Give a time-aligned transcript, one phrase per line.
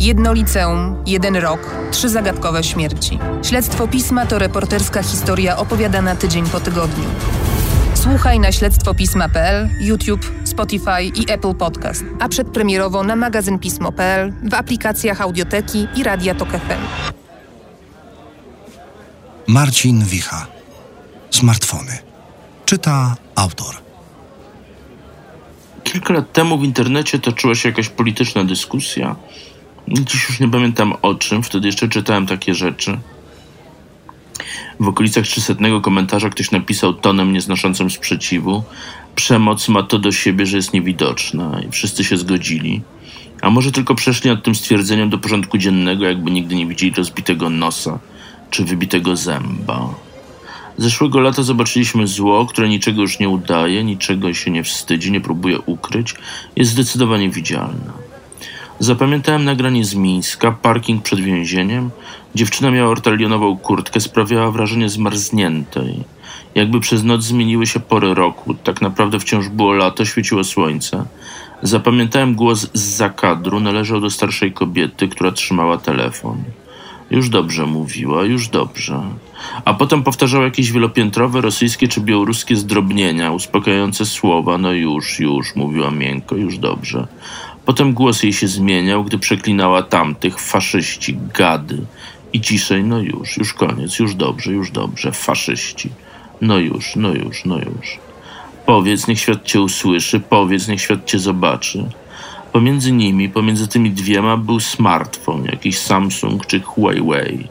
[0.00, 1.60] Jedno liceum, jeden rok,
[1.90, 3.18] trzy zagadkowe śmierci.
[3.42, 7.04] Śledztwo pisma to reporterska historia opowiadana tydzień po tygodniu.
[7.94, 15.20] Słuchaj na śledztwopisma.pl, YouTube, Spotify i Apple Podcast, a przedpremierowo na magazyn pismo.pl, w aplikacjach
[15.20, 17.10] audioteki i Radia Tok FM.
[19.46, 20.46] Marcin Wicha.
[21.30, 21.98] Smartfony.
[22.66, 23.74] Czyta autor.
[25.84, 29.16] Kilka lat temu w internecie toczyła się jakaś polityczna dyskusja.
[29.92, 32.98] Dziś już nie pamiętam o czym, wtedy jeszcze czytałem takie rzeczy.
[34.80, 38.62] W okolicach 300 komentarza ktoś napisał tonem nieznoszącym sprzeciwu:
[39.14, 42.82] Przemoc ma to do siebie, że jest niewidoczna, i wszyscy się zgodzili.
[43.42, 47.50] A może tylko przeszli nad tym stwierdzeniem do porządku dziennego, jakby nigdy nie widzieli rozbitego
[47.50, 47.98] nosa
[48.50, 49.94] czy wybitego zęba.
[50.76, 55.58] Zeszłego lata zobaczyliśmy zło, które niczego już nie udaje, niczego się nie wstydzi, nie próbuje
[55.60, 56.14] ukryć,
[56.56, 58.09] jest zdecydowanie widzialne.
[58.80, 61.90] Zapamiętałem nagranie z Mińska, parking przed więzieniem.
[62.34, 66.04] Dziewczyna miała ortalionową kurtkę, sprawiała wrażenie zmarzniętej.
[66.54, 71.04] Jakby przez noc zmieniły się pory roku, tak naprawdę wciąż było lato, świeciło słońce.
[71.62, 76.44] Zapamiętałem głos z zakadru, należał do starszej kobiety, która trzymała telefon.
[77.10, 79.02] Już dobrze mówiła, już dobrze.
[79.64, 84.58] A potem powtarzała jakieś wielopiętrowe rosyjskie czy białoruskie zdrobnienia, uspokajające słowa.
[84.58, 87.06] No już, już, mówiła miękko, już dobrze.
[87.70, 91.78] Potem głos jej się zmieniał, gdy przeklinała tamtych, faszyści, gady.
[92.32, 95.90] I ciszej, no już, już koniec, już dobrze, już dobrze, faszyści.
[96.40, 97.98] No już, no już, no już.
[98.66, 101.84] Powiedz, niech świat cię usłyszy, powiedz, niech świat cię zobaczy.
[102.52, 107.48] Pomiędzy nimi, pomiędzy tymi dwiema był smartfon, jakiś Samsung czy Huawei.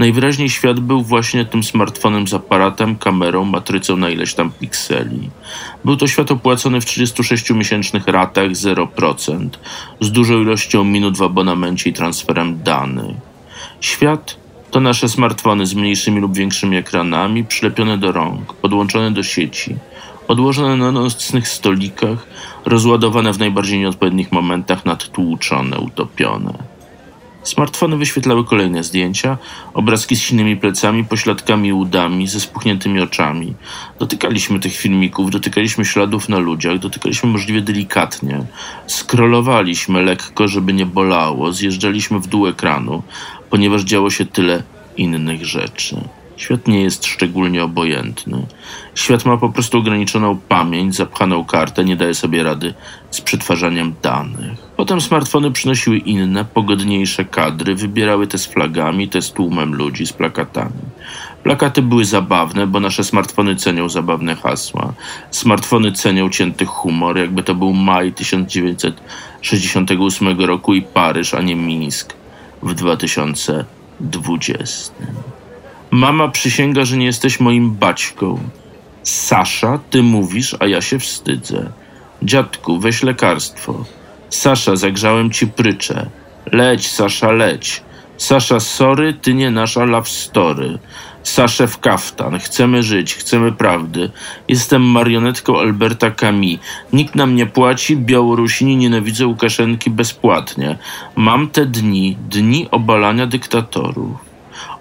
[0.00, 5.30] Najwyraźniej świat był właśnie tym smartfonem z aparatem, kamerą, matrycą na ileś tam pikseli.
[5.84, 9.48] Był to świat opłacony w 36-miesięcznych ratach 0%,
[10.00, 13.16] z dużą ilością minut w abonamencie i transferem danych.
[13.80, 14.36] Świat
[14.70, 19.76] to nasze smartfony z mniejszymi lub większymi ekranami, przylepione do rąk, podłączone do sieci,
[20.28, 22.26] odłożone na nocnych stolikach,
[22.64, 26.69] rozładowane w najbardziej nieodpowiednich momentach, nadtłuczone, utopione.
[27.50, 29.38] Smartfony wyświetlały kolejne zdjęcia,
[29.74, 33.54] obrazki z silnymi plecami, pośladkami i udami, ze spuchniętymi oczami.
[33.98, 38.44] Dotykaliśmy tych filmików, dotykaliśmy śladów na ludziach, dotykaliśmy możliwie delikatnie.
[38.86, 43.02] Skrolowaliśmy lekko, żeby nie bolało, zjeżdżaliśmy w dół ekranu,
[43.50, 44.62] ponieważ działo się tyle
[44.96, 45.96] innych rzeczy.
[46.36, 48.46] Świat nie jest szczególnie obojętny.
[48.94, 52.74] Świat ma po prostu ograniczoną pamięć, zapchaną kartę, nie daje sobie rady
[53.10, 54.69] z przetwarzaniem danych.
[54.90, 60.12] Potem smartfony przynosiły inne, pogodniejsze kadry, wybierały te z flagami, te z tłumem ludzi, z
[60.12, 60.80] plakatami.
[61.42, 64.92] Plakaty były zabawne, bo nasze smartfony cenią zabawne hasła.
[65.30, 72.14] Smartfony cenią cięty humor, jakby to był maj 1968 roku i Paryż, a nie Mińsk
[72.62, 74.94] w 2020.
[75.90, 78.38] Mama przysięga, że nie jesteś moim baćką.
[79.02, 81.72] Sasza, ty mówisz, a ja się wstydzę.
[82.22, 83.84] Dziadku, weź lekarstwo.
[84.30, 86.06] Sasza, zagrzałem ci pryczę.
[86.52, 87.82] Leć, Sasza, leć.
[88.16, 90.78] Sasza, sorry, ty nie nasza love story.
[91.22, 92.38] Sasze w kaftan.
[92.38, 94.10] Chcemy żyć, chcemy prawdy.
[94.48, 96.58] Jestem marionetką Alberta Camus.
[96.92, 100.78] Nikt nam nie płaci, Białorusini nienawidzą Łukaszenki bezpłatnie.
[101.16, 104.10] Mam te dni, dni obalania dyktatorów.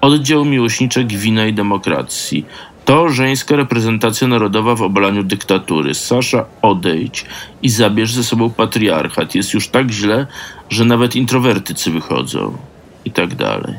[0.00, 2.46] Oddział miłośniczek wina i demokracji.
[2.84, 5.94] To żeńska reprezentacja narodowa w obalaniu dyktatury.
[5.94, 7.24] Sasza, odejdź
[7.62, 9.34] i zabierz ze sobą patriarchat.
[9.34, 10.26] Jest już tak źle,
[10.70, 12.56] że nawet introwertycy wychodzą.
[13.04, 13.74] I tak dalej.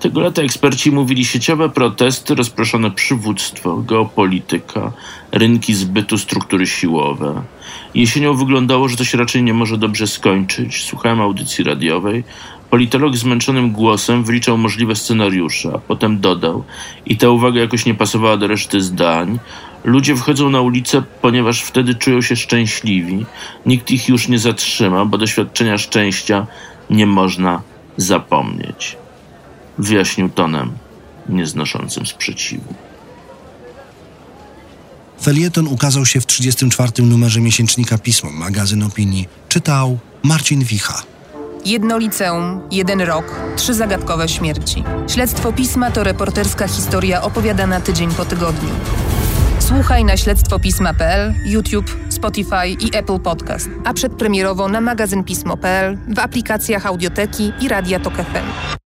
[0.00, 4.92] Tego lata eksperci mówili sieciowe protesty, rozproszone przywództwo, geopolityka,
[5.32, 7.42] rynki zbytu, struktury siłowe.
[7.94, 10.84] Jesienią wyglądało, że to się raczej nie może dobrze skończyć.
[10.84, 12.24] Słuchałem audycji radiowej.
[12.74, 16.64] Politolog zmęczonym głosem wyliczał możliwe scenariusze, a potem dodał,
[17.06, 19.38] i ta uwaga jakoś nie pasowała do reszty zdań.
[19.84, 23.26] Ludzie wchodzą na ulicę, ponieważ wtedy czują się szczęśliwi.
[23.66, 26.46] Nikt ich już nie zatrzyma, bo doświadczenia szczęścia
[26.90, 27.62] nie można
[27.96, 28.96] zapomnieć.
[29.78, 30.72] Wyjaśnił tonem
[31.28, 32.74] nieznoszącym sprzeciwu.
[35.22, 36.92] Felieton ukazał się w 34.
[37.02, 39.28] numerze miesięcznika Pismo, magazyn opinii.
[39.48, 41.13] Czytał Marcin Wicha.
[41.64, 43.24] Jedno liceum, jeden rok,
[43.56, 44.84] trzy zagadkowe śmierci.
[45.08, 48.70] Śledztwo pisma to reporterska historia opowiadana tydzień po tygodniu.
[49.58, 56.86] Słuchaj na śledztwopisma.pl, YouTube, Spotify i Apple Podcast, a przedpremierowo na magazyn pismo.pl, w aplikacjach
[56.86, 58.76] audioteki i Radia Tok FM.